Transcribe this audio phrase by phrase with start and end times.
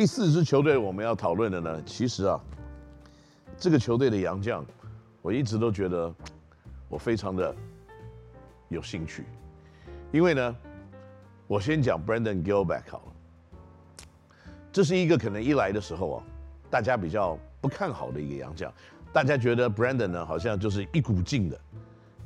[0.00, 2.40] 第四支球队我们要讨论的呢，其实啊，
[3.58, 4.64] 这个球队的洋将，
[5.20, 6.10] 我一直都觉得
[6.88, 7.54] 我非常的
[8.70, 9.26] 有兴趣，
[10.10, 10.56] 因为呢，
[11.46, 14.06] 我先讲 Brandon Gilbert 好了，
[14.72, 16.24] 这是一个可能一来的时候啊，
[16.70, 18.72] 大家比较不看好的一个洋将，
[19.12, 21.60] 大家觉得 Brandon 呢好像就是一股劲的。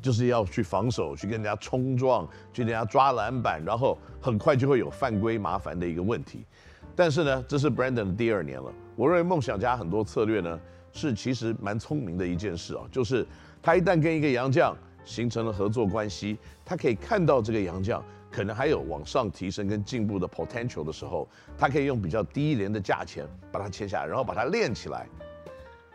[0.00, 6.44] 就是要去防守，去跟人家冲撞，去跟人家抓篮板，然后很快就会有犯规麻烦的一个问题。
[6.96, 8.72] 但是呢，这是 Brandon 的第二年了。
[8.96, 10.60] 我认为梦想家很多策略呢，
[10.92, 13.26] 是其实蛮聪明的一件事啊，就是
[13.62, 25.06] 他一旦跟一个洋将形成了合作关系，他可以看到这个洋将可能还有往上提升跟进步的 potential 的时候，他可以用比较低廉的价钱把它签下来，然后把它练起来。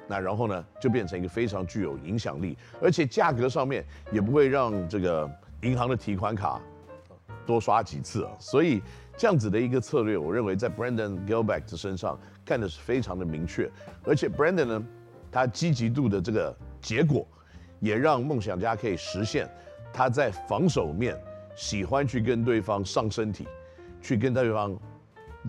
[0.07, 5.29] 那然后呢，就变成一个非常具有影响力，而且价格上面也不会让这个
[5.61, 6.59] 银行的提款卡
[7.45, 8.31] 多刷几次啊。
[8.39, 8.81] 所以
[9.19, 13.69] 这样子的一个策略，我认为在 Brandon Gilbert 身上看的是非常的明确。
[14.05, 14.83] 而且 Brandon 呢，
[15.29, 17.27] 他积极度的这个结果，
[17.81, 19.45] 也让梦想家可以实现
[19.91, 21.21] 他在防守面
[21.53, 23.45] 喜欢去跟对方上身体，
[24.01, 24.73] 去跟对方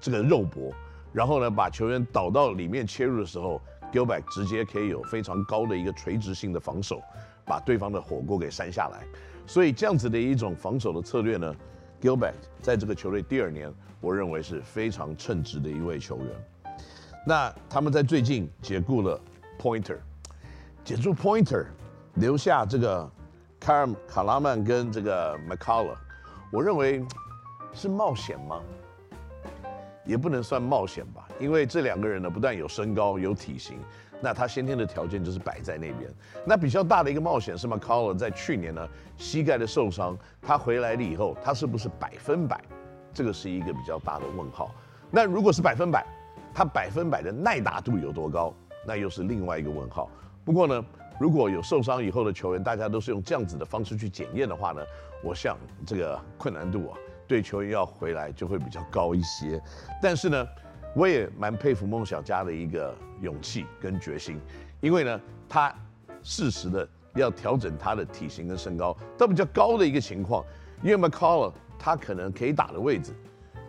[0.01, 0.73] 这个肉搏，
[1.13, 3.63] 然后呢把球员导到里面切入的时候。
[3.93, 7.03] Gilbert 直接可以有非常高的一个垂直性的防守，
[7.45, 9.05] 把对方的火锅给扇下来。
[9.49, 11.53] 所以这样子的一种防守的策略呢
[12.01, 16.27] ，Gilbert 在这个球队第二年，我认为是非常称职的一位球员。
[17.27, 19.21] 那他们在最近解雇了
[19.59, 19.99] Pointer，
[20.83, 21.67] 解除 Pointer，
[22.15, 23.11] 留下这个
[23.61, 25.97] Kyle 卡拉曼跟这个 McCullough，
[26.51, 27.05] 我认为
[27.75, 28.61] 是冒险吗？
[30.07, 33.79] 也不能算冒险吧，因为这两个人呢，不但有身高有体型，
[34.21, 36.11] 那他先天的条件就是摆在那边。
[36.45, 42.61] 那比较大的一个冒险是马卡勒在去年呢膝盖的受伤，他回来了以后，他是不是百分百？
[43.13, 44.75] 这个是一个比较大的问号。
[45.11, 46.07] 那如果是百分百，
[46.55, 48.55] 他百分百的耐打度有多高？
[48.87, 50.09] 那又是另外一个问号。
[50.45, 50.85] 不过呢，
[51.19, 54.83] 如果有受伤以后的球员，大家都是用这样子的方式去检验的话呢，
[55.23, 55.57] 我想
[55.87, 56.99] 这个困难度啊。
[57.27, 59.63] 对球员要回来就会比较高一些，
[60.03, 60.49] 但是呢，
[60.95, 64.39] 我也蛮佩服梦想家的一个勇气跟决心，
[64.81, 65.75] 因为呢，他
[66.23, 70.45] 适时的要调整他的体型跟身高到比较高的一个情况，
[70.83, 73.13] 因为 McCall 他可能可以打的位置，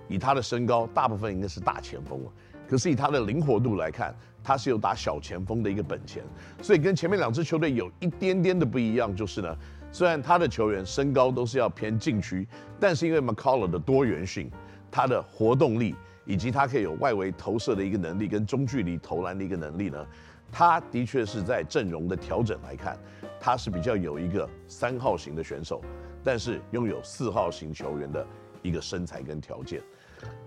[0.07, 2.31] 以他的身高大部分应该是大前锋了，
[2.67, 6.23] 可是以他的灵活度来看，他是有打小前锋的一个本钱，
[6.61, 9.55] 所以跟前面两支球队有一点点的不一样，就是呢。
[9.93, 12.47] 虽然他的球员身高都是要偏禁区，
[12.79, 14.49] 但是因为 McCall 的多元性，
[14.89, 15.93] 他的活动力
[16.25, 20.05] 以及他可以有外围投射的一个能力跟中距离投篮的一个能力呢，
[20.51, 22.97] 他的确是在阵容的调整来看，
[23.39, 25.81] 他是比较有一个三号型的选手，
[26.23, 28.25] 但是拥有四号型球员的
[28.61, 29.81] 一个身材跟条件。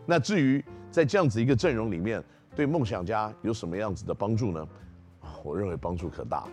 [0.06, 2.22] 那至于在这样子一个阵容里面，
[2.54, 4.68] 对梦想家有什么样子的帮助呢？
[5.42, 6.46] 我认为帮助可大。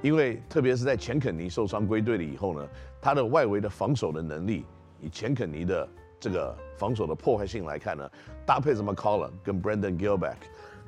[0.00, 2.68] 因为特别是在钱肯尼受伤归队了以后呢，
[3.00, 4.64] 他的外围的防守的能力，
[5.00, 5.88] 以钱肯尼的
[6.24, 8.10] 这个防守的破坏性来看呢，
[8.46, 10.36] 搭配什么 McCullough 跟 Brandon Gilbert，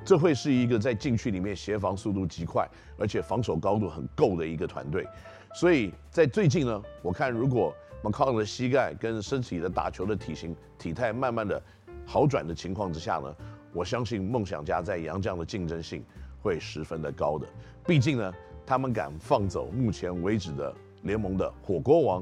[0.03, 2.67] 这会是一个在禁区里面协防速度极快，
[2.97, 5.07] 而且防守高度很够的一个团队。
[5.53, 7.71] 所以在最近呢，我看如果
[8.01, 11.61] McCall 的膝盖跟身体的打球的体型体态慢慢的
[12.03, 13.35] 好转的情况之下呢，
[13.73, 16.03] 我相信梦想家在杨将的竞争性
[16.41, 17.47] 会十分的高的。
[17.85, 18.33] 毕竟呢。
[18.69, 22.21] 他们敢放走目前为止的联盟的火锅王、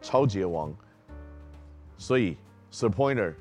[0.00, 0.74] 抄截王，
[1.96, 2.36] 所以
[2.70, 3.34] Sir Pointer，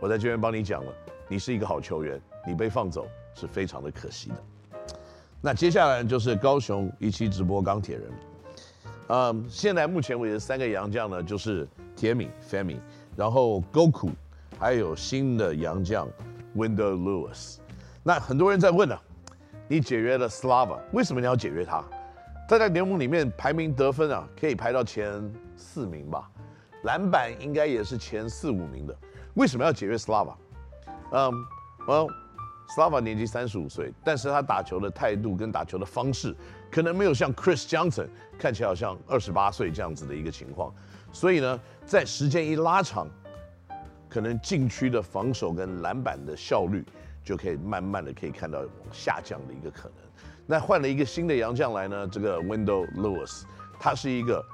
[0.00, 0.92] 我在这边帮你讲了，
[1.28, 4.36] 你是一个好球员，你被放走是非常的可惜的。
[5.40, 8.12] 那接下来就是高雄一期直播钢铁人，
[9.08, 12.78] 嗯，现在目前为止三个洋将呢，就是铁米 Femi，
[13.16, 14.10] 然后 Goku，
[14.58, 16.08] 还有新的洋将
[16.56, 17.56] Wendell Lewis。
[18.02, 19.02] 那很多人在问呢、啊。
[19.66, 21.82] 你解约了 Slava，为什么你要解约他？
[22.46, 26.30] 他在联盟里面排名得分啊，可以排到前四名吧，
[26.84, 28.96] 篮板应该也是前四五名的。
[29.34, 30.34] 为什么要解约 Slava？
[31.12, 31.32] 嗯
[31.86, 32.08] ，Well,
[32.74, 36.34] Slava 年纪三十五岁，但是他打球的态度跟打球的方式，
[36.70, 38.08] 可能没有像 Chris Johnson
[38.38, 40.72] 看起来好像二十八岁这样子的一个情况。
[41.12, 43.06] 所以呢，在时间一拉长，
[44.08, 46.84] 可能禁区的防守跟篮板的效率。
[47.24, 49.96] 就可以慢慢的可以看到下降的一个可能。
[50.44, 53.44] 那换了一个新的洋将来呢，这个 Wendell Lewis，
[53.80, 54.44] 他是一个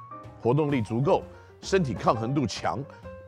[0.40, 1.24] 活动力足够、
[1.62, 2.78] 身体抗衡度强、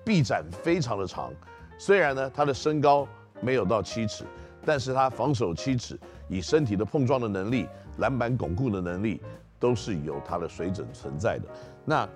[0.05, 1.33] 臂展非常的长。
[1.79, 3.07] 虽然呢他的身高
[3.41, 4.25] 没有到七尺，
[4.65, 5.99] 但是他防守七尺，
[6.29, 7.67] 以身体的碰撞的能力、
[7.99, 9.21] 篮板巩固的能力，
[9.59, 11.49] 都是有他的水准存在的。
[11.85, 12.09] 那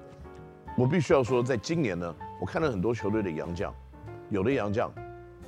[0.76, 3.74] 我必须要说，在今年呢，我看了很多球队的洋将，
[4.30, 4.90] 有的洋将，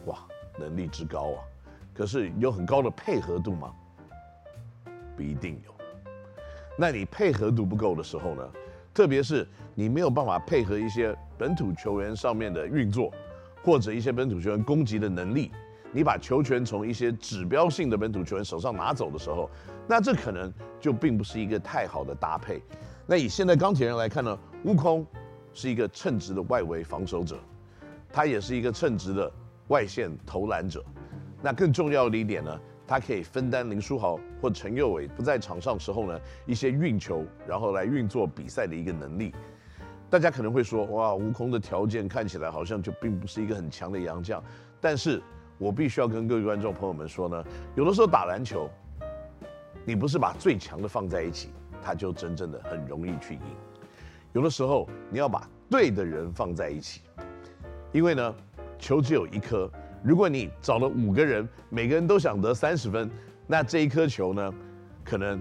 [0.06, 0.18] 哇。
[0.60, 1.38] 能力之高啊，
[1.94, 3.72] 可是有很高的配合度吗？
[5.16, 5.72] 不一定有。
[6.76, 8.42] 那你配合度不够的时候呢？
[8.98, 9.46] 特别是
[9.76, 13.12] 你没有办法配合一些本土球员上面的运作，
[13.62, 15.52] 或者一些本土球员攻击的能力，
[15.92, 19.48] 你把球权从一些指标性的本土球员手上拿走的时候，
[19.86, 22.60] 那这可能就并不是一个太好的搭配。
[23.06, 25.06] 那以现在钢铁人来看呢，悟空
[25.54, 27.38] 是一个称职的外围防守者，
[28.12, 29.32] 他也是一个称职的
[29.68, 30.84] 外线投篮者。
[31.40, 39.32] 那更重要的一点呢，他可以分担林书豪或陈佑伟不在场上时候呢一些运球，然后来运作比赛的一个能力。
[40.10, 44.42] 大家可能会说，哇，悟空的条件看起来好像就并不是一个很强的洋将。
[44.80, 45.22] 但是
[45.58, 47.44] 我必须要跟各位观众朋友们说呢，
[47.76, 48.68] 有的时候打篮球，
[49.84, 51.50] 你不是把最强的放在一起。
[51.80, 53.40] 他就真正的很容易去赢，
[54.32, 57.02] 有的时候你要把对的人放在一起，
[57.92, 58.34] 因为呢，
[58.78, 59.70] 球只有一颗，
[60.02, 63.10] 如果你找了五个人，每个人都想得三十分，
[63.46, 64.54] 那这一颗球呢，
[65.04, 65.40] 可能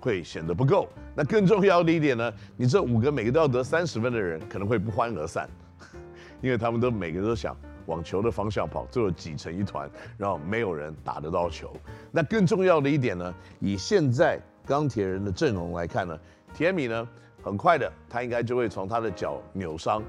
[0.00, 0.88] 会显得不够。
[1.14, 5.48] 那更重要的一点呢，你这五个每个都要得三十分的人，可能会不欢而散，
[6.40, 7.56] 因为他们都每个人都想
[7.86, 11.72] 往球的方向跑，最后挤成一团，然后没有人打得到球。
[12.10, 14.40] 那更重要的一点呢，以现在。
[14.68, 16.18] 钢铁人的阵容来看呢，
[16.52, 17.08] 铁米呢，
[17.42, 20.02] 很快的，他应该就会从他的脚扭伤，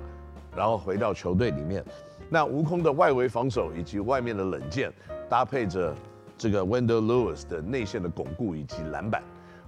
[0.53, 1.81] 然后回到球队里面。
[2.29, 4.91] 那悟空的外围防守以及外面的冷箭，
[5.27, 5.95] 搭配着
[6.37, 9.23] 这个 Wendell Lewis 的内线的巩固以及篮板，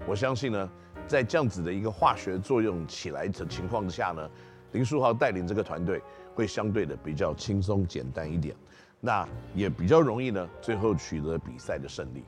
[0.08, 0.70] 我相信呢，
[1.08, 4.30] 在这样子的一个化学作用起来的情况下呢，
[4.74, 6.02] 林书豪带领这个团队
[6.36, 8.56] 会相对的比较轻松简单一点，
[9.00, 12.24] 那也比较容易呢，最后取得比赛的胜利。